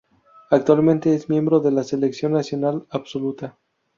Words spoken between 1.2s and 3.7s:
miembro de la Selección Nacional Absoluta.